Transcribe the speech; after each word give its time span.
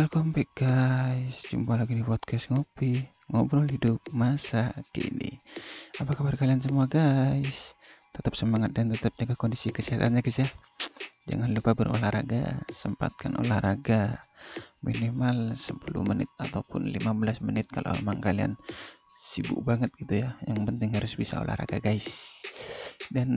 Welcome 0.00 0.32
back 0.32 0.56
guys, 0.56 1.44
jumpa 1.52 1.76
lagi 1.76 1.92
di 1.92 2.00
podcast 2.00 2.48
ngopi 2.48 3.04
Ngobrol 3.28 3.68
hidup 3.68 4.00
masa 4.16 4.72
kini. 4.96 5.36
Apa 6.00 6.16
kabar 6.16 6.40
kalian 6.40 6.64
semua 6.64 6.88
guys? 6.88 7.76
Tetap 8.16 8.32
semangat 8.32 8.72
dan 8.72 8.88
tetap 8.88 9.12
jaga 9.20 9.36
kondisi 9.36 9.68
kesehatannya 9.68 10.24
guys 10.24 10.40
ya. 10.40 10.48
Jangan 11.28 11.52
lupa 11.52 11.76
berolahraga, 11.76 12.64
sempatkan 12.72 13.36
olahraga 13.44 14.24
Minimal 14.80 15.52
10 15.52 15.68
menit 16.08 16.32
ataupun 16.40 16.88
15 16.88 17.44
menit 17.44 17.68
kalau 17.68 17.92
emang 17.92 18.24
kalian 18.24 18.56
sibuk 19.20 19.60
banget 19.68 19.92
gitu 20.00 20.24
ya. 20.24 20.32
Yang 20.48 20.64
penting 20.64 20.96
harus 20.96 21.12
bisa 21.12 21.44
olahraga 21.44 21.76
guys. 21.76 22.40
Dan 23.12 23.28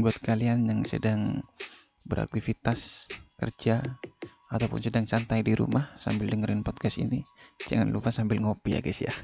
buat 0.00 0.16
kalian 0.24 0.64
yang 0.64 0.80
sedang 0.88 1.44
beraktivitas 2.08 3.04
kerja 3.36 3.84
ataupun 4.46 4.78
sedang 4.78 5.10
santai 5.10 5.42
di 5.42 5.58
rumah 5.58 5.90
sambil 5.98 6.30
dengerin 6.30 6.62
podcast 6.62 7.02
ini. 7.02 7.26
Jangan 7.66 7.90
lupa 7.90 8.14
sambil 8.14 8.38
ngopi 8.38 8.78
ya 8.78 8.80
guys 8.80 9.02
ya. 9.02 9.14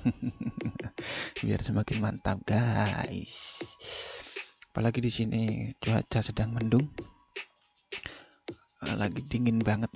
Biar 1.45 1.63
semakin 1.63 2.03
mantap 2.03 2.43
guys. 2.43 3.63
Apalagi 4.75 4.99
di 4.99 5.13
sini 5.13 5.43
cuaca 5.79 6.21
sedang 6.25 6.57
mendung. 6.57 6.91
Eh, 8.83 8.97
lagi 8.99 9.23
dingin 9.23 9.63
banget. 9.63 9.95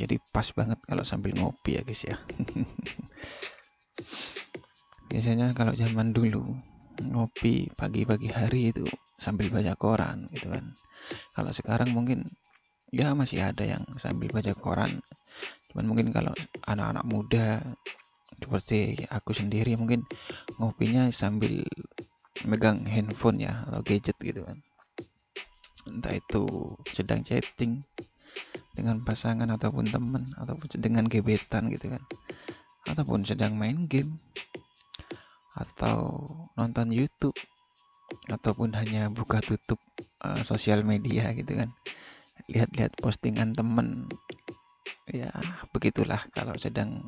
Jadi 0.00 0.16
pas 0.32 0.48
banget 0.56 0.80
kalau 0.88 1.04
sambil 1.04 1.36
ngopi 1.36 1.76
ya 1.76 1.82
guys 1.84 2.08
ya. 2.08 2.16
Biasanya 5.12 5.52
kalau 5.52 5.76
zaman 5.76 6.16
dulu 6.16 6.40
ngopi 7.02 7.68
pagi-pagi 7.76 8.32
hari 8.32 8.72
itu 8.72 8.88
sambil 9.20 9.52
baca 9.52 9.76
koran 9.76 10.32
gitu 10.32 10.48
kan. 10.48 10.72
Kalau 11.36 11.52
sekarang 11.52 11.92
mungkin 11.92 12.24
ya 12.92 13.16
masih 13.16 13.40
ada 13.40 13.64
yang 13.64 13.82
sambil 13.96 14.28
baca 14.28 14.52
koran. 14.52 15.00
Cuman 15.72 15.88
mungkin 15.88 16.12
kalau 16.12 16.36
anak-anak 16.68 17.04
muda 17.08 17.46
seperti 18.36 19.08
aku 19.08 19.32
sendiri 19.32 19.72
mungkin 19.80 20.04
ngopinya 20.60 21.08
sambil 21.08 21.64
megang 22.44 22.84
handphone 22.84 23.40
ya 23.40 23.64
atau 23.64 23.80
gadget 23.80 24.16
gitu 24.20 24.44
kan. 24.44 24.60
Entah 25.88 26.14
itu 26.14 26.44
sedang 26.92 27.24
chatting 27.24 27.80
dengan 28.76 29.00
pasangan 29.00 29.48
ataupun 29.48 29.88
teman 29.88 30.28
ataupun 30.36 30.68
sedang 30.68 31.08
gebetan 31.08 31.72
gitu 31.72 31.96
kan. 31.96 32.02
Ataupun 32.92 33.24
sedang 33.24 33.56
main 33.56 33.88
game 33.88 34.20
atau 35.56 36.28
nonton 36.56 36.92
YouTube 36.92 37.36
ataupun 38.28 38.76
hanya 38.76 39.08
buka 39.08 39.40
tutup 39.40 39.80
uh, 40.24 40.40
sosial 40.44 40.84
media 40.84 41.32
gitu 41.32 41.56
kan 41.56 41.72
lihat-lihat 42.50 42.98
postingan 42.98 43.56
temen. 43.56 44.08
Ya 45.10 45.30
begitulah 45.74 46.22
kalau 46.32 46.54
sedang 46.56 47.06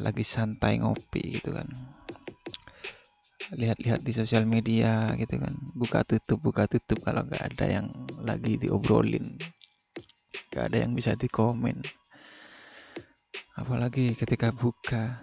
lagi 0.00 0.24
santai 0.24 0.80
ngopi 0.80 1.40
gitu 1.40 1.56
kan. 1.56 1.68
Lihat-lihat 3.50 4.06
di 4.06 4.12
sosial 4.14 4.46
media 4.46 5.10
gitu 5.18 5.40
kan. 5.40 5.54
Buka 5.74 6.06
tutup 6.06 6.38
buka 6.40 6.70
tutup 6.70 7.02
kalau 7.02 7.26
nggak 7.26 7.54
ada 7.54 7.66
yang 7.80 7.86
lagi 8.22 8.60
diobrolin. 8.60 9.36
Nggak 10.50 10.64
ada 10.70 10.76
yang 10.86 10.92
bisa 10.94 11.18
dikomen. 11.18 11.82
Apalagi 13.58 14.14
ketika 14.14 14.54
buka 14.54 15.18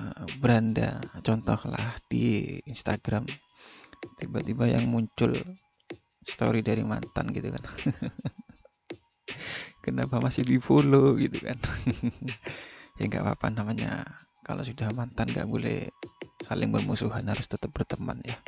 uh, 0.00 0.26
beranda. 0.40 1.00
Contohlah 1.20 1.98
di 2.08 2.58
Instagram 2.64 3.28
tiba-tiba 4.20 4.68
yang 4.68 4.84
muncul 4.88 5.32
story 6.24 6.64
dari 6.64 6.82
mantan 6.82 7.30
gitu 7.30 7.52
kan. 7.52 7.64
Kenapa 9.84 10.16
masih 10.16 10.48
di 10.48 10.56
follow 10.56 11.12
gitu 11.20 11.44
kan. 11.44 11.60
Ya 12.94 13.10
nggak 13.10 13.26
apa-apa 13.26 13.50
namanya 13.50 14.06
kalau 14.46 14.62
sudah 14.62 14.86
mantan 14.94 15.26
nggak 15.26 15.50
boleh 15.50 15.90
saling 16.46 16.70
bermusuhan 16.70 17.26
harus 17.26 17.50
tetap 17.50 17.74
berteman 17.74 18.22
ya. 18.22 18.38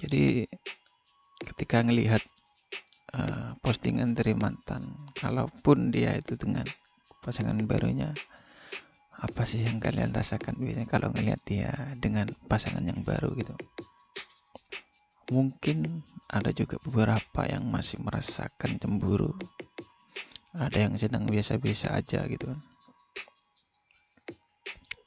Jadi 0.00 0.48
ketika 1.44 1.84
ngelihat 1.84 2.24
uh, 3.12 3.52
postingan 3.60 4.16
dari 4.16 4.32
mantan 4.32 4.80
kalaupun 5.20 5.92
dia 5.92 6.16
itu 6.16 6.40
dengan 6.40 6.64
pasangan 7.20 7.60
barunya 7.68 8.16
apa 9.20 9.44
sih 9.44 9.60
yang 9.60 9.76
kalian 9.76 10.16
rasakan? 10.16 10.56
Biasanya 10.56 10.88
kalau 10.88 11.12
ngelihat 11.12 11.40
dia 11.44 11.68
dengan 12.00 12.32
pasangan 12.48 12.80
yang 12.80 13.04
baru 13.04 13.36
gitu 13.36 13.52
Mungkin 15.32 16.04
ada 16.28 16.52
juga 16.52 16.76
beberapa 16.84 17.48
yang 17.48 17.64
masih 17.72 18.04
merasakan 18.04 18.76
cemburu. 18.76 19.32
Ada 20.52 20.84
yang 20.84 20.94
sedang 21.00 21.24
biasa-biasa 21.24 21.96
aja 21.96 22.28
gitu 22.28 22.52
kan. 22.52 22.60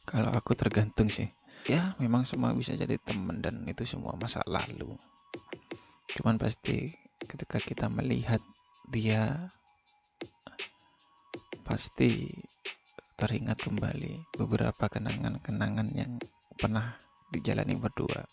Kalau 0.10 0.34
aku 0.34 0.58
tergantung 0.58 1.14
sih. 1.14 1.30
Ya, 1.70 1.94
memang 2.02 2.26
semua 2.26 2.58
bisa 2.58 2.74
jadi 2.74 2.98
teman 2.98 3.42
dan 3.46 3.62
itu 3.70 3.86
semua 3.86 4.18
masa 4.18 4.42
lalu. 4.50 4.98
Cuman 6.18 6.42
pasti 6.42 6.90
ketika 7.22 7.62
kita 7.62 7.86
melihat 7.86 8.42
dia 8.90 9.50
pasti 11.66 12.34
teringat 13.18 13.62
kembali 13.62 14.38
beberapa 14.38 14.90
kenangan-kenangan 14.90 15.90
yang 15.94 16.18
pernah 16.58 16.98
dijalani 17.34 17.78
berdua. 17.78 18.26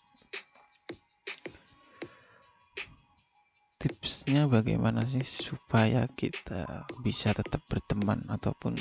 Tipsnya 3.83 4.47
bagaimana 4.47 5.03
sih 5.03 5.27
supaya 5.27 6.07
kita 6.07 6.87
bisa 7.03 7.35
tetap 7.35 7.59
berteman 7.67 8.23
ataupun 8.31 8.79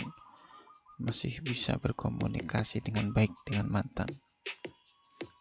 masih 1.03 1.43
bisa 1.43 1.75
berkomunikasi 1.83 2.79
dengan 2.87 3.11
baik 3.11 3.35
dengan 3.43 3.67
mantan? 3.67 4.07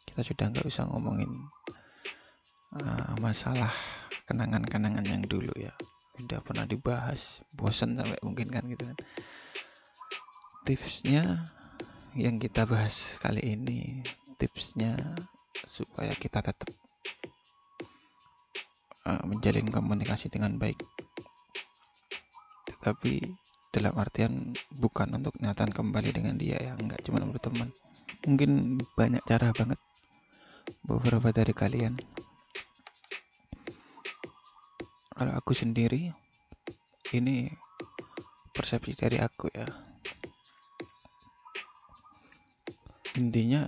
Kita 0.09 0.25
sudah 0.25 0.49
nggak 0.49 0.65
usah 0.65 0.89
ngomongin 0.89 1.29
uh, 2.81 3.13
masalah 3.21 3.69
kenangan-kenangan 4.25 5.05
yang 5.05 5.21
dulu 5.29 5.53
ya. 5.53 5.77
Sudah 6.17 6.41
pernah 6.41 6.65
dibahas 6.65 7.45
bosan 7.53 8.01
sampai 8.01 8.17
mungkin 8.25 8.49
kan 8.49 8.65
gitu 8.65 8.81
kan. 8.81 8.97
Tipsnya 10.65 11.45
yang 12.17 12.41
kita 12.41 12.65
bahas 12.65 13.13
kali 13.21 13.45
ini 13.45 14.01
tipsnya 14.41 14.97
supaya 15.69 16.17
kita 16.17 16.41
tetap 16.41 16.73
uh, 19.07 19.23
menjalin 19.25 19.67
komunikasi 19.69 20.29
dengan 20.29 20.57
baik. 20.57 20.77
Tapi 22.81 23.21
dalam 23.71 23.95
artian 23.95 24.51
bukan 24.73 25.15
untuk 25.15 25.37
niatan 25.39 25.71
kembali 25.71 26.11
dengan 26.11 26.35
dia 26.35 26.59
ya 26.59 26.73
nggak 26.75 27.07
cuma 27.07 27.23
berteman. 27.23 27.71
Mungkin 28.27 28.81
banyak 28.97 29.23
cara 29.25 29.55
banget 29.55 29.79
beberapa 30.85 31.31
dari 31.31 31.53
kalian. 31.55 31.95
Kalau 35.15 35.33
aku 35.37 35.53
sendiri 35.53 36.09
ini 37.13 37.45
persepsi 38.51 38.97
dari 38.97 39.21
aku 39.21 39.47
ya. 39.53 39.69
Intinya 43.19 43.67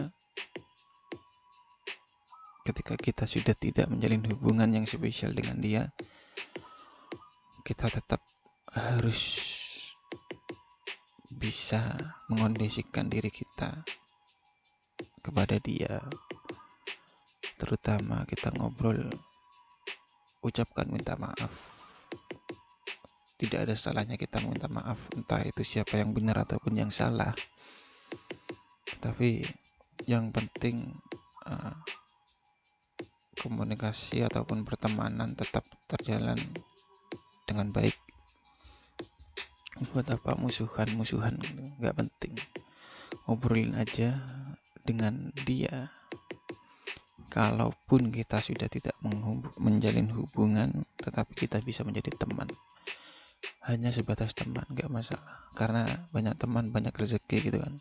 ketika 2.63 2.95
kita 2.95 3.23
sudah 3.27 3.55
tidak 3.55 3.91
menjalin 3.91 4.23
hubungan 4.31 4.71
yang 4.71 4.85
spesial 4.87 5.35
dengan 5.35 5.59
dia 5.59 5.83
kita 7.63 7.87
tetap 7.87 8.19
harus 8.75 9.39
bisa 11.31 11.95
mengondisikan 12.27 13.07
diri 13.07 13.31
kita 13.31 13.83
kepada 15.23 15.55
dia. 15.63 16.03
Terutama 17.55 18.27
kita 18.27 18.51
ngobrol 18.51 19.07
ucapkan 20.43 20.91
minta 20.91 21.15
maaf. 21.15 21.51
Tidak 23.39 23.59
ada 23.63 23.75
salahnya 23.75 24.19
kita 24.19 24.43
minta 24.43 24.67
maaf 24.67 24.99
entah 25.15 25.43
itu 25.43 25.63
siapa 25.63 25.99
yang 25.99 26.11
benar 26.11 26.43
ataupun 26.43 26.75
yang 26.75 26.91
salah. 26.91 27.31
Tapi 28.99 29.43
yang 30.03 30.35
penting 30.35 30.91
uh, 31.47 31.75
komunikasi 33.37 34.21
ataupun 34.25 34.61
pertemanan 34.65 35.33
tetap 35.33 35.65
terjalan 35.89 36.37
dengan 37.49 37.69
baik. 37.73 37.95
Buat 39.91 40.13
apa 40.13 40.37
musuhan-musuhan 40.37 41.41
nggak 41.81 41.97
penting. 41.97 42.33
Ngobrolin 43.25 43.73
aja 43.73 44.21
dengan 44.85 45.33
dia. 45.45 45.89
Kalaupun 47.33 48.13
kita 48.13 48.37
sudah 48.37 48.69
tidak 48.69 48.93
menjalin 49.57 50.05
hubungan 50.13 50.85
tetapi 51.01 51.33
kita 51.33 51.57
bisa 51.65 51.81
menjadi 51.81 52.13
teman. 52.13 52.45
Hanya 53.65 53.89
sebatas 53.89 54.37
teman 54.37 54.69
nggak 54.69 54.93
masalah. 54.93 55.49
Karena 55.57 55.89
banyak 56.13 56.37
teman 56.37 56.69
banyak 56.69 56.93
rezeki 56.93 57.49
gitu 57.49 57.57
kan. 57.57 57.73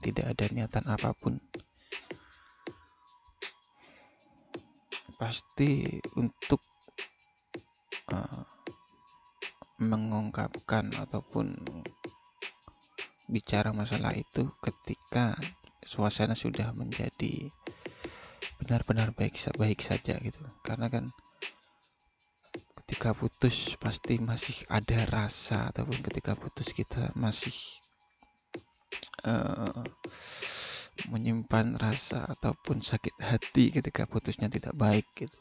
Tidak 0.00 0.24
ada 0.24 0.44
niatan 0.48 0.88
apa 0.88 1.12
pun 1.12 1.36
pasti 5.18 5.98
untuk 6.14 6.62
uh, 8.14 8.42
mengungkapkan 9.82 10.94
ataupun 10.94 11.58
bicara 13.28 13.74
masalah 13.76 14.14
itu 14.16 14.48
ketika 14.64 15.36
suasana 15.84 16.32
sudah 16.32 16.72
menjadi 16.72 17.50
benar-benar 18.62 19.14
baik 19.14 19.38
baik 19.54 19.82
saja 19.84 20.18
gitu. 20.18 20.42
Karena 20.62 20.90
kan 20.90 21.10
ketika 22.82 23.12
putus 23.12 23.76
pasti 23.76 24.16
masih 24.16 24.64
ada 24.72 24.98
rasa 25.06 25.68
ataupun 25.70 26.00
ketika 26.08 26.34
putus 26.34 26.72
kita 26.72 27.12
masih 27.14 27.54
uh, 29.28 29.84
menyimpan 31.08 31.80
rasa 31.80 32.28
ataupun 32.28 32.84
sakit 32.84 33.16
hati 33.18 33.72
ketika 33.72 34.04
putusnya 34.04 34.52
tidak 34.52 34.76
baik 34.76 35.08
gitu. 35.16 35.40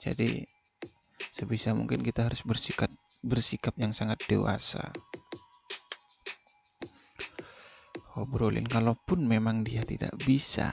Jadi 0.00 0.44
sebisa 1.32 1.72
mungkin 1.72 2.04
kita 2.04 2.28
harus 2.30 2.44
bersikap 2.44 2.92
bersikap 3.24 3.74
yang 3.80 3.90
sangat 3.90 4.22
dewasa. 4.28 4.92
Obrolin 8.16 8.64
kalaupun 8.64 9.28
memang 9.28 9.60
dia 9.60 9.84
tidak 9.84 10.16
bisa 10.24 10.72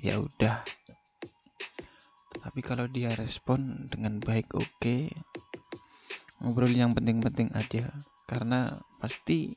ya 0.00 0.16
udah. 0.20 0.64
Tapi 2.46 2.60
kalau 2.62 2.86
dia 2.88 3.12
respon 3.12 3.90
dengan 3.90 4.22
baik 4.22 4.54
oke. 4.56 4.64
Okay. 4.78 5.10
ngobrol 6.40 6.70
yang 6.70 6.94
penting-penting 6.94 7.50
aja. 7.52 7.90
Karena 8.24 8.72
pasti 9.02 9.52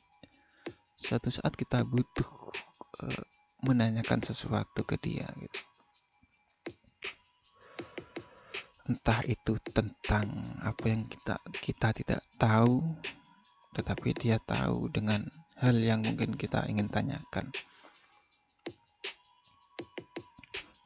suatu 0.98 1.32
saat 1.32 1.56
kita 1.56 1.86
butuh 1.86 2.50
uh, 3.00 3.22
menanyakan 3.64 4.20
sesuatu 4.24 4.84
ke 4.84 4.96
dia 5.00 5.28
gitu. 5.36 5.60
Entah 8.90 9.22
itu 9.28 9.54
tentang 9.70 10.26
apa 10.64 10.84
yang 10.90 11.06
kita 11.06 11.38
kita 11.62 11.88
tidak 11.94 12.22
tahu 12.40 12.82
tetapi 13.70 14.10
dia 14.18 14.36
tahu 14.42 14.90
dengan 14.90 15.22
hal 15.62 15.78
yang 15.78 16.02
mungkin 16.02 16.34
kita 16.34 16.66
ingin 16.66 16.90
tanyakan. 16.90 17.46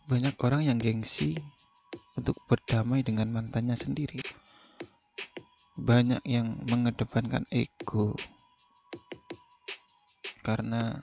Banyak 0.05 0.37
orang 0.45 0.69
yang 0.69 0.77
gengsi 0.77 1.41
untuk 2.13 2.37
berdamai 2.45 3.01
dengan 3.01 3.33
mantannya 3.33 3.73
sendiri. 3.73 4.21
Banyak 5.81 6.23
yang 6.29 6.61
mengedepankan 6.69 7.49
ego. 7.49 8.13
Karena 10.45 11.01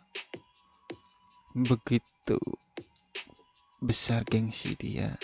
begitu 1.55 2.37
besar 3.81 4.23
gengsi 4.27 4.77
dia 4.77 5.17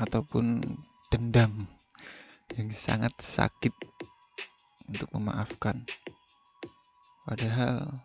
ataupun 0.00 0.60
dendam 1.08 1.70
yang 2.54 2.68
sangat 2.74 3.14
sakit 3.22 3.72
untuk 4.90 5.08
memaafkan. 5.14 5.86
Padahal 7.24 8.04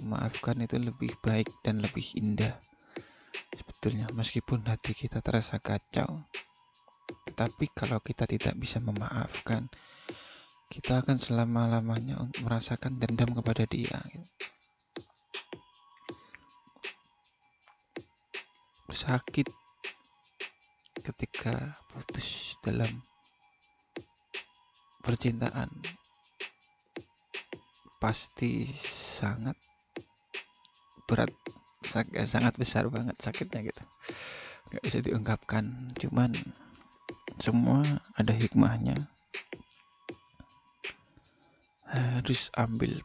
memaafkan 0.00 0.56
itu 0.64 0.80
lebih 0.80 1.12
baik 1.20 1.50
dan 1.60 1.84
lebih 1.84 2.06
indah 2.16 2.56
sebetulnya 3.50 4.08
meskipun 4.16 4.64
hati 4.64 4.96
kita 4.96 5.20
terasa 5.20 5.60
kacau 5.60 6.24
tetapi 7.26 7.66
kalau 7.74 7.98
kita 7.98 8.24
tidak 8.24 8.54
bisa 8.56 8.78
memaafkan 8.78 9.66
kita 10.70 11.02
akan 11.02 11.18
selama-lamanya 11.18 12.30
merasakan 12.46 12.96
dendam 12.96 13.34
kepada 13.34 13.66
dia 13.66 13.98
sakit 19.00 19.48
ketika 21.00 21.72
putus 21.88 22.60
dalam 22.60 23.00
percintaan. 25.00 25.72
Pasti 27.96 28.68
sangat 29.20 29.56
berat 31.08 31.32
sangat 32.28 32.54
besar 32.60 32.92
banget 32.92 33.16
sakitnya 33.24 33.72
gitu. 33.72 33.82
Nggak 34.68 34.82
bisa 34.84 34.98
diungkapkan 35.00 35.64
cuman 35.96 36.36
semua 37.40 37.80
ada 38.20 38.36
hikmahnya. 38.36 39.08
Harus 41.90 42.52
ambil 42.54 43.02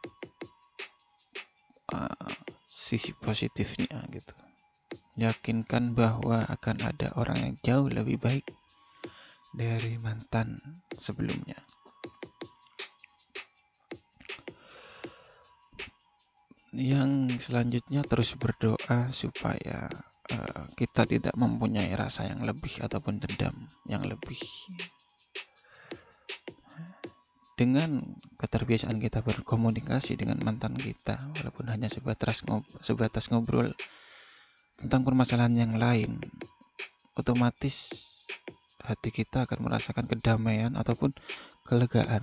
uh, 1.90 2.30
sisi 2.70 3.16
positifnya 3.18 3.98
gitu 4.14 4.45
yakinkan 5.16 5.96
bahwa 5.96 6.44
akan 6.44 6.78
ada 6.84 7.16
orang 7.16 7.40
yang 7.40 7.56
jauh 7.64 7.88
lebih 7.88 8.20
baik 8.20 8.46
dari 9.56 9.96
mantan 10.04 10.60
sebelumnya. 10.92 11.56
Yang 16.76 17.40
selanjutnya 17.48 18.04
terus 18.04 18.36
berdoa 18.36 19.08
supaya 19.16 19.88
uh, 20.36 20.68
kita 20.76 21.08
tidak 21.08 21.32
mempunyai 21.40 21.96
rasa 21.96 22.28
yang 22.28 22.44
lebih 22.44 22.84
ataupun 22.84 23.24
dendam 23.24 23.56
yang 23.88 24.04
lebih. 24.04 24.38
Dengan 27.56 28.04
keterbiasaan 28.36 29.00
kita 29.00 29.24
berkomunikasi 29.24 30.20
dengan 30.20 30.44
mantan 30.44 30.76
kita 30.76 31.16
walaupun 31.40 31.72
hanya 31.72 31.88
sebatas 31.88 32.44
ngob 32.44 32.68
sebatas 32.84 33.32
ngobrol 33.32 33.72
tentang 34.82 35.02
permasalahan 35.08 35.56
yang 35.56 35.74
lain 35.80 36.20
otomatis 37.16 37.92
hati 38.84 39.10
kita 39.10 39.48
akan 39.50 39.66
merasakan 39.66 40.06
kedamaian 40.06 40.76
ataupun 40.78 41.16
kelegaan. 41.66 42.22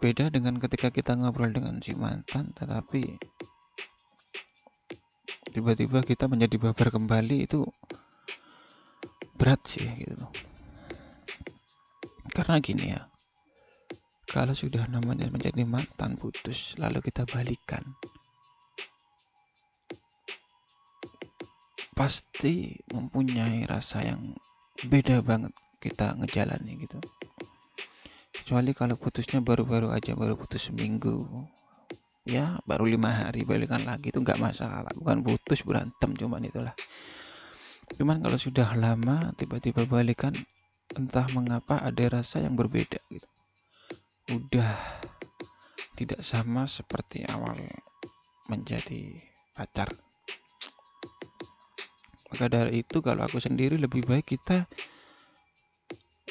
Beda 0.00 0.28
dengan 0.28 0.60
ketika 0.60 0.92
kita 0.92 1.16
ngobrol 1.16 1.52
dengan 1.52 1.80
si 1.80 1.96
mantan 1.96 2.52
tetapi 2.56 3.18
tiba-tiba 5.54 6.02
kita 6.02 6.26
menjadi 6.26 6.58
baper 6.58 6.90
kembali 6.90 7.46
itu 7.46 7.62
berat 9.38 9.62
sih 9.70 9.86
gitu 9.86 10.26
karena 12.34 12.58
gini 12.58 12.90
ya 12.90 13.06
kalau 14.26 14.50
sudah 14.50 14.90
namanya 14.90 15.30
menjadi 15.30 15.62
mantan 15.62 16.18
putus 16.18 16.74
lalu 16.74 16.98
kita 17.06 17.22
balikan 17.30 17.86
pasti 21.94 22.74
mempunyai 22.90 23.64
rasa 23.70 24.02
yang 24.02 24.34
beda 24.90 25.22
banget 25.22 25.54
kita 25.78 26.18
ngejalani 26.18 26.82
gitu. 26.82 26.98
Kecuali 28.34 28.74
kalau 28.74 28.98
putusnya 28.98 29.38
baru-baru 29.38 29.94
aja 29.94 30.12
baru 30.18 30.34
putus 30.34 30.68
seminggu. 30.68 31.22
Ya 32.26 32.58
baru 32.66 32.88
lima 32.88 33.12
hari 33.12 33.46
balikan 33.46 33.86
lagi 33.86 34.10
itu 34.10 34.18
nggak 34.18 34.42
masalah. 34.42 34.90
Bukan 34.98 35.22
putus 35.22 35.62
berantem 35.62 36.12
cuman 36.18 36.42
itulah. 36.42 36.74
Cuman 37.94 38.18
kalau 38.18 38.36
sudah 38.40 38.74
lama 38.74 39.30
tiba-tiba 39.38 39.86
balikan 39.86 40.34
entah 40.98 41.30
mengapa 41.30 41.78
ada 41.78 42.20
rasa 42.20 42.42
yang 42.42 42.58
berbeda 42.58 42.98
gitu. 43.06 43.28
Udah 44.34 44.74
tidak 45.94 46.26
sama 46.26 46.66
seperti 46.66 47.22
awal 47.30 47.60
menjadi 48.50 49.20
pacar 49.54 49.94
maka 52.32 52.46
dari 52.48 52.80
itu 52.82 52.98
kalau 53.04 53.26
aku 53.26 53.38
sendiri 53.38 53.76
lebih 53.76 54.06
baik 54.06 54.26
kita 54.36 54.64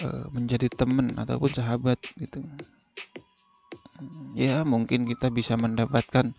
uh, 0.02 0.26
menjadi 0.34 0.68
teman 0.74 1.14
ataupun 1.16 1.52
sahabat 1.54 2.00
gitu. 2.18 2.42
Ya 4.34 4.66
mungkin 4.66 5.06
kita 5.06 5.30
bisa 5.30 5.54
mendapatkan 5.56 6.34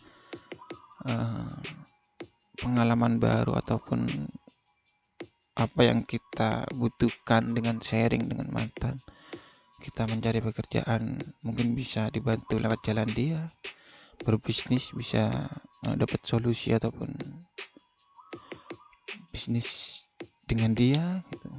uh, 1.06 1.54
pengalaman 2.58 3.22
baru 3.22 3.56
ataupun 3.56 4.04
apa 5.54 5.80
yang 5.86 6.02
kita 6.02 6.66
butuhkan 6.74 7.54
dengan 7.54 7.78
sharing 7.78 8.26
dengan 8.26 8.50
mantan. 8.50 8.98
Kita 9.78 10.08
mencari 10.08 10.40
pekerjaan 10.40 11.20
mungkin 11.44 11.76
bisa 11.76 12.08
dibantu 12.10 12.56
lewat 12.58 12.80
jalan 12.82 13.08
dia 13.12 13.40
berbisnis 14.24 14.94
bisa 14.96 15.30
uh, 15.86 15.94
dapat 15.94 16.20
solusi 16.24 16.72
ataupun 16.72 17.12
bisnis 19.34 19.98
dengan 20.46 20.70
dia 20.70 21.26
gitu. 21.34 21.50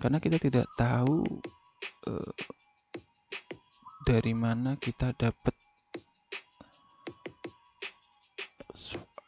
Karena 0.00 0.16
kita 0.16 0.40
tidak 0.40 0.64
tahu 0.80 1.20
uh, 2.08 2.32
dari 4.08 4.32
mana 4.32 4.80
kita 4.80 5.12
dapat 5.12 5.52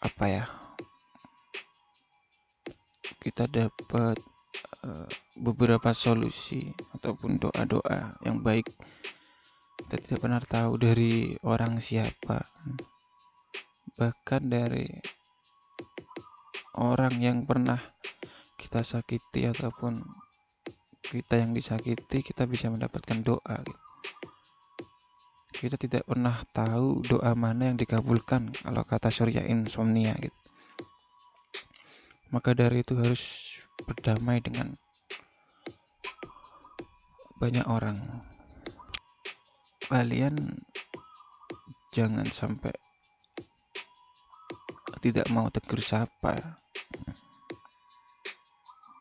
apa 0.00 0.24
ya 0.24 0.44
kita 3.20 3.44
dapat 3.44 4.16
uh, 4.88 5.08
beberapa 5.36 5.92
solusi 5.92 6.72
ataupun 6.96 7.36
doa-doa 7.36 8.16
yang 8.24 8.40
baik. 8.40 8.64
Kita 9.76 9.96
tidak 10.00 10.18
pernah 10.24 10.40
tahu 10.40 10.80
dari 10.80 11.36
orang 11.44 11.76
siapa. 11.80 12.40
Bahkan 14.00 14.42
dari 14.48 14.88
orang 16.80 17.12
yang 17.20 17.44
pernah 17.44 17.76
kita 18.56 18.80
sakiti 18.80 19.44
ataupun 19.44 20.00
kita 21.04 21.36
yang 21.36 21.52
disakiti 21.52 22.24
kita 22.24 22.48
bisa 22.48 22.72
mendapatkan 22.72 23.20
doa 23.20 23.56
gitu. 23.60 23.84
kita 25.60 25.76
tidak 25.76 26.08
pernah 26.08 26.40
tahu 26.56 27.04
doa 27.04 27.36
mana 27.36 27.68
yang 27.68 27.76
dikabulkan 27.76 28.48
kalau 28.64 28.80
kata 28.80 29.12
surya 29.12 29.44
insomnia 29.44 30.16
gitu. 30.16 30.38
Maka 32.32 32.56
dari 32.56 32.80
itu 32.80 32.96
harus 32.96 33.52
berdamai 33.84 34.40
dengan 34.40 34.72
banyak 37.36 37.66
orang. 37.68 38.00
Kalian 39.84 40.56
jangan 41.92 42.24
sampai 42.24 42.72
tidak 45.00 45.32
mau 45.32 45.48
tegur 45.48 45.80
sapa 45.80 46.59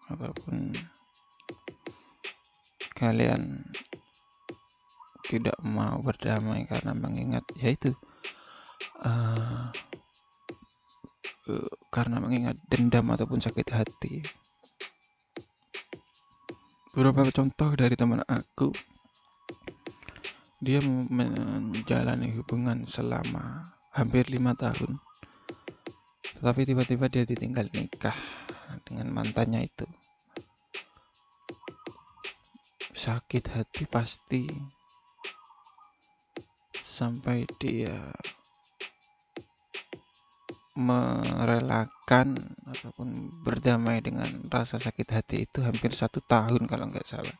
apa 0.09 0.27
pun. 0.33 0.73
Kalian 2.97 3.63
tidak 5.29 5.55
mau 5.63 6.01
berdamai 6.01 6.65
karena 6.65 6.91
mengingat 6.97 7.45
yaitu 7.61 7.93
uh, 9.05 9.69
karena 11.93 12.17
mengingat 12.19 12.57
dendam 12.67 13.07
ataupun 13.13 13.39
sakit 13.39 13.69
hati. 13.71 14.25
Beberapa 16.91 17.29
contoh 17.31 17.71
dari 17.77 17.95
teman 17.95 18.25
aku. 18.25 18.73
Dia 20.59 20.83
menjalani 20.83 22.35
hubungan 22.35 22.83
selama 22.83 23.71
hampir 23.95 24.27
lima 24.27 24.51
tahun 24.59 24.99
tetapi 26.39 26.63
tiba-tiba 26.63 27.11
dia 27.11 27.27
ditinggal 27.27 27.67
nikah 27.75 28.15
dengan 28.87 29.11
mantannya 29.11 29.67
itu. 29.67 29.83
Sakit 32.95 33.43
hati 33.51 33.83
pasti. 33.83 34.47
Sampai 36.79 37.43
dia 37.59 37.91
merelakan 40.79 42.39
ataupun 42.71 43.43
berdamai 43.43 43.99
dengan 43.99 44.31
rasa 44.47 44.79
sakit 44.79 45.07
hati 45.11 45.43
itu 45.43 45.59
hampir 45.59 45.91
satu 45.91 46.23
tahun 46.23 46.71
kalau 46.71 46.87
nggak 46.87 47.03
salah. 47.03 47.35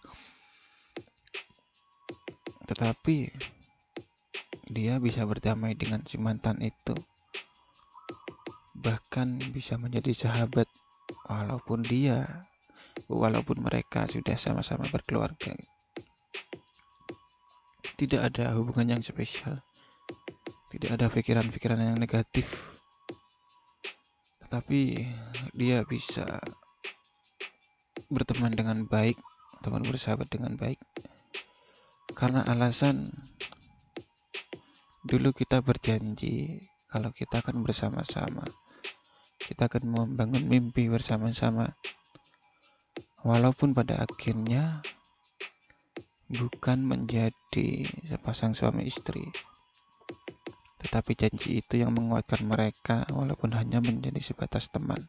Tetapi 2.68 3.32
dia 4.68 5.00
bisa 5.00 5.24
berdamai 5.24 5.72
dengan 5.80 6.04
si 6.04 6.20
mantan 6.20 6.60
itu 6.60 7.00
bahkan 8.80 9.36
bisa 9.52 9.76
menjadi 9.76 10.16
sahabat 10.16 10.68
walaupun 11.28 11.84
dia 11.84 12.24
walaupun 13.08 13.64
mereka 13.64 14.08
sudah 14.08 14.36
sama-sama 14.36 14.88
berkeluarga. 14.92 15.56
Tidak 18.00 18.20
ada 18.20 18.56
hubungan 18.56 18.96
yang 18.96 19.02
spesial. 19.04 19.60
Tidak 20.72 20.96
ada 20.96 21.12
pikiran-pikiran 21.12 21.80
yang 21.80 22.00
negatif. 22.00 22.48
Tetapi 24.48 24.82
dia 25.52 25.84
bisa 25.84 26.40
berteman 28.08 28.56
dengan 28.56 28.88
baik, 28.88 29.20
teman 29.62 29.84
bersahabat 29.84 30.32
dengan 30.32 30.56
baik. 30.56 30.80
Karena 32.16 32.48
alasan 32.48 33.12
dulu 35.04 35.36
kita 35.36 35.60
berjanji 35.60 36.64
kalau 36.90 37.14
kita 37.14 37.46
akan 37.46 37.62
bersama-sama. 37.62 38.42
Kita 39.38 39.70
akan 39.70 39.84
membangun 39.86 40.50
mimpi 40.50 40.90
bersama-sama. 40.90 41.70
Walaupun 43.22 43.78
pada 43.78 44.02
akhirnya 44.02 44.82
bukan 46.34 46.82
menjadi 46.82 47.86
sepasang 48.10 48.58
suami 48.58 48.90
istri. 48.90 49.30
Tetapi 50.82 51.12
janji 51.14 51.62
itu 51.62 51.78
yang 51.78 51.94
menguatkan 51.94 52.42
mereka 52.46 53.06
walaupun 53.14 53.54
hanya 53.54 53.82
menjadi 53.82 54.18
sebatas 54.18 54.74
teman. 54.74 55.06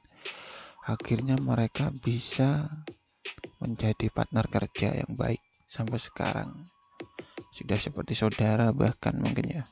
Akhirnya 0.85 1.41
mereka 1.41 1.89
bisa 1.93 2.69
menjadi 3.61 4.13
partner 4.13 4.45
kerja 4.49 5.01
yang 5.01 5.17
baik 5.17 5.41
sampai 5.65 5.97
sekarang. 5.97 6.51
Sudah 7.53 7.77
seperti 7.77 8.13
saudara 8.17 8.73
bahkan 8.73 9.17
mungkin 9.17 9.61
ya 9.61 9.65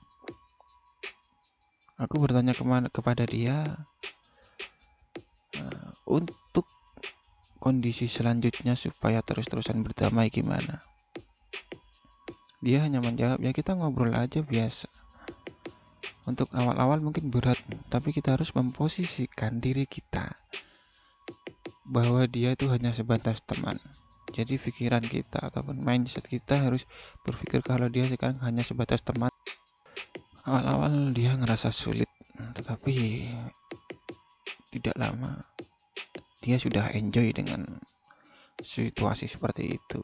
aku 1.99 2.23
bertanya 2.23 2.55
ke 2.55 2.63
mana 2.63 2.87
kepada 2.89 3.27
dia 3.27 3.67
uh, 5.59 5.91
untuk 6.07 6.65
kondisi 7.59 8.07
selanjutnya 8.07 8.79
supaya 8.79 9.19
terus-terusan 9.21 9.83
berdamai 9.83 10.31
gimana? 10.31 10.79
Dia 12.59 12.83
hanya 12.87 12.99
menjawab, 12.99 13.39
ya 13.39 13.55
kita 13.55 13.75
ngobrol 13.79 14.15
aja 14.15 14.43
biasa. 14.43 14.91
Untuk 16.27 16.51
awal-awal 16.55 16.99
mungkin 17.03 17.31
berat, 17.31 17.59
tapi 17.89 18.11
kita 18.11 18.35
harus 18.35 18.51
memposisikan 18.55 19.63
diri 19.63 19.87
kita 19.87 20.35
bahwa 21.89 22.29
dia 22.29 22.53
itu 22.53 22.69
hanya 22.69 22.93
sebatas 22.93 23.41
teman. 23.47 23.81
Jadi 24.29 24.61
pikiran 24.61 25.01
kita 25.01 25.41
ataupun 25.41 25.81
mindset 25.81 26.29
kita 26.29 26.69
harus 26.69 26.85
berpikir 27.25 27.65
kalau 27.65 27.89
dia 27.89 28.05
sekarang 28.05 28.37
hanya 28.45 28.61
sebatas 28.61 29.01
teman. 29.01 29.28
Awal-awal 30.49 31.13
dia 31.13 31.37
ngerasa 31.37 31.69
sulit, 31.69 32.09
tetapi 32.57 33.29
tidak 34.73 34.97
lama 34.97 35.45
dia 36.41 36.57
sudah 36.57 36.89
enjoy 36.97 37.35
dengan 37.37 37.67
situasi 38.65 39.29
seperti 39.29 39.77
itu 39.77 40.01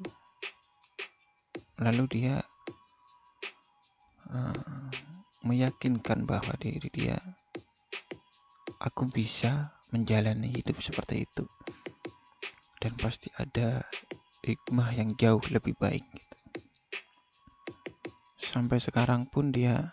lalu 1.81 2.05
dia 2.11 2.45
uh, 4.29 4.91
meyakinkan 5.45 6.29
bahwa 6.29 6.53
diri 6.61 6.89
dia 6.93 7.17
aku 8.81 9.09
bisa 9.09 9.73
menjalani 9.91 10.53
hidup 10.55 10.79
seperti 10.85 11.25
itu 11.25 11.45
dan 12.79 12.93
pasti 13.01 13.33
ada 13.41 13.85
hikmah 14.45 14.93
yang 14.93 15.17
jauh 15.17 15.41
lebih 15.49 15.73
baik 15.81 16.05
gitu. 16.05 16.37
sampai 18.37 18.79
sekarang 18.79 19.25
pun 19.33 19.51
dia 19.51 19.89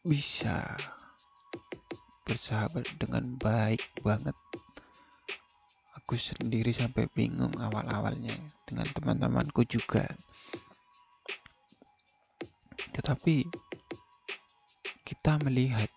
bisa 0.00 0.80
bersahabat 2.24 2.88
dengan 2.96 3.36
baik 3.36 3.84
banget. 4.00 4.36
Aku 6.00 6.16
sendiri 6.16 6.72
sampai 6.72 7.06
bingung 7.12 7.52
awal-awalnya 7.60 8.32
dengan 8.64 8.88
teman-temanku 8.96 9.66
juga. 9.68 10.08
Tetapi 12.96 13.44
kita 15.04 15.36
melihat 15.44 15.90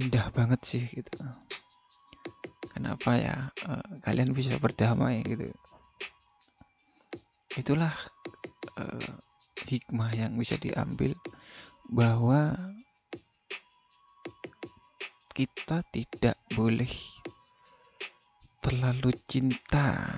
indah 0.00 0.32
banget 0.32 0.60
sih 0.64 0.84
gitu. 0.88 1.18
Kenapa 2.72 3.20
ya 3.20 3.36
uh, 3.68 4.00
kalian 4.00 4.32
bisa 4.32 4.56
berdamai 4.56 5.20
gitu? 5.28 5.52
Itulah 7.52 7.92
uh, 8.80 9.12
hikmah 9.68 10.10
yang 10.16 10.32
bisa 10.40 10.56
diambil 10.56 11.12
bahwa 11.92 12.56
kita 15.36 15.84
tidak 15.92 16.40
boleh 16.56 16.88
terlalu 18.64 19.12
cinta 19.28 20.16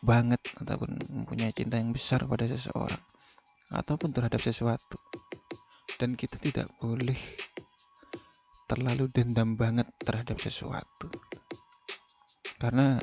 banget 0.00 0.40
ataupun 0.56 0.96
mempunyai 1.12 1.52
cinta 1.52 1.76
yang 1.76 1.92
besar 1.92 2.24
pada 2.24 2.48
seseorang 2.48 3.00
ataupun 3.76 4.10
terhadap 4.16 4.40
sesuatu. 4.40 4.96
Dan 6.00 6.16
kita 6.16 6.40
tidak 6.40 6.64
boleh 6.80 7.20
terlalu 8.64 9.12
dendam 9.12 9.52
banget 9.60 9.84
terhadap 10.00 10.40
sesuatu. 10.40 11.12
Karena 12.56 12.96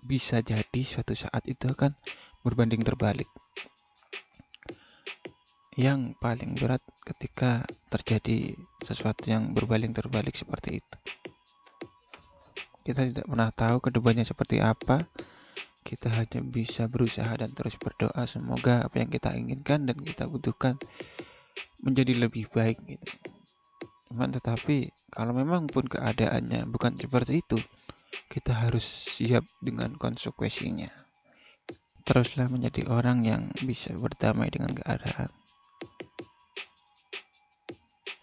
bisa 0.00 0.40
jadi 0.40 0.80
suatu 0.80 1.12
saat 1.12 1.44
itu 1.44 1.68
akan 1.68 1.92
berbanding 2.40 2.80
terbalik 2.80 3.28
yang 5.78 6.18
paling 6.18 6.58
berat 6.58 6.82
ketika 7.06 7.62
terjadi 7.86 8.58
sesuatu 8.82 9.30
yang 9.30 9.54
berbalik 9.54 9.94
terbalik 9.94 10.34
seperti 10.34 10.82
itu. 10.82 10.96
Kita 12.82 13.06
tidak 13.06 13.30
pernah 13.30 13.54
tahu 13.54 13.78
ke 13.78 13.94
depannya 13.94 14.26
seperti 14.26 14.58
apa. 14.58 15.06
Kita 15.86 16.10
hanya 16.10 16.42
bisa 16.42 16.90
berusaha 16.90 17.30
dan 17.30 17.54
terus 17.54 17.78
berdoa 17.78 18.26
semoga 18.26 18.82
apa 18.82 18.98
yang 18.98 19.06
kita 19.06 19.30
inginkan 19.38 19.86
dan 19.86 19.94
kita 20.02 20.26
butuhkan 20.26 20.82
menjadi 21.86 22.26
lebih 22.26 22.50
baik 22.50 22.82
gitu. 22.82 23.30
Cuman 24.10 24.34
tetapi 24.34 24.90
kalau 25.14 25.30
memang 25.30 25.70
pun 25.70 25.86
keadaannya 25.86 26.66
bukan 26.74 26.98
seperti 26.98 27.38
itu, 27.38 27.58
kita 28.26 28.66
harus 28.66 28.82
siap 28.82 29.46
dengan 29.62 29.94
konsekuensinya. 29.94 30.90
Teruslah 32.02 32.50
menjadi 32.50 32.90
orang 32.90 33.22
yang 33.22 33.42
bisa 33.62 33.94
berdamai 33.94 34.50
dengan 34.50 34.74
keadaan 34.74 35.30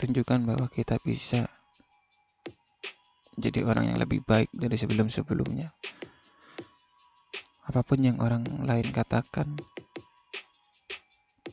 tunjukkan 0.06 0.46
bahwa 0.46 0.70
kita 0.70 1.02
bisa 1.02 1.50
jadi 3.42 3.66
orang 3.66 3.90
yang 3.90 3.98
lebih 3.98 4.22
baik 4.22 4.54
dari 4.54 4.78
sebelum-sebelumnya. 4.78 5.74
apa 7.66 7.82
pun 7.82 7.98
yang 7.98 8.22
orang 8.22 8.46
lain 8.62 8.86
katakan 8.94 9.58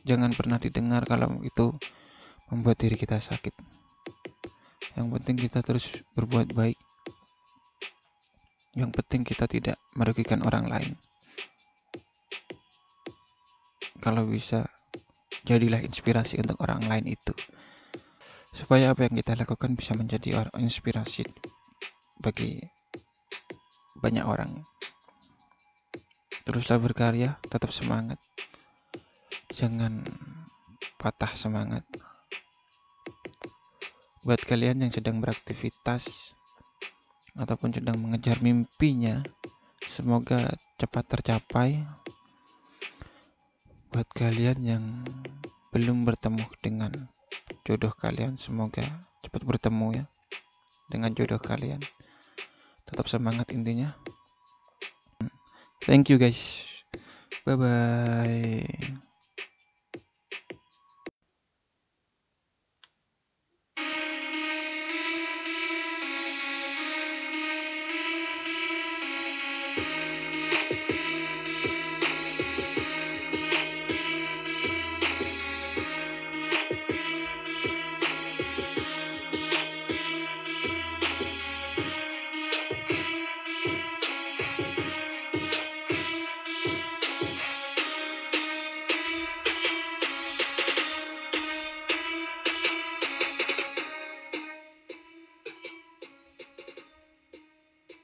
jangan 0.05 0.29
pernah 0.37 0.61
didengar 0.61 1.01
kalau 1.09 1.41
itu 1.41 1.73
membuat 2.53 2.77
diri 2.77 2.93
kita 2.93 3.17
sakit. 3.17 3.57
Yang 4.93 5.07
penting 5.17 5.35
kita 5.49 5.65
terus 5.65 5.89
berbuat 6.13 6.53
baik. 6.53 6.77
Yang 8.77 8.91
penting 9.01 9.21
kita 9.25 9.49
tidak 9.49 9.81
merugikan 9.97 10.45
orang 10.45 10.69
lain. 10.69 10.93
Kalau 13.97 14.29
bisa 14.29 14.69
jadilah 15.41 15.81
inspirasi 15.81 16.37
untuk 16.37 16.61
orang 16.61 16.85
lain 16.85 17.17
itu 17.17 17.33
supaya 18.53 18.93
apa 18.93 19.09
yang 19.09 19.17
kita 19.17 19.33
lakukan 19.33 19.73
bisa 19.73 19.97
menjadi 19.97 20.45
inspirasi 20.61 21.25
bagi 22.21 22.61
banyak 23.97 24.21
orang. 24.21 24.61
Teruslah 26.45 26.77
berkarya 26.77 27.41
tetap 27.49 27.73
semangat. 27.73 28.21
Jangan 29.49 30.05
patah 31.01 31.33
semangat. 31.33 31.81
Buat 34.23 34.45
kalian 34.45 34.85
yang 34.85 34.93
sedang 34.93 35.17
beraktivitas 35.19 36.31
ataupun 37.33 37.73
sedang 37.73 37.97
mengejar 37.97 38.37
mimpinya 38.39 39.25
semoga 39.81 40.53
cepat 40.77 41.05
tercapai. 41.09 41.81
Buat 43.89 44.09
kalian 44.13 44.59
yang 44.61 44.83
belum 45.73 46.05
bertemu 46.05 46.45
dengan 46.61 46.91
jodoh 47.63 47.91
kalian. 47.95 48.35
Semoga 48.39 48.83
cepat 49.23 49.41
bertemu 49.43 50.03
ya 50.03 50.05
dengan 50.91 51.11
jodoh 51.15 51.39
kalian. 51.39 51.79
Tetap 52.87 53.07
semangat 53.07 53.49
intinya. 53.55 53.95
Thank 55.83 56.11
you 56.11 56.19
guys. 56.19 56.63
Bye 57.43 57.59
bye 57.59 59.11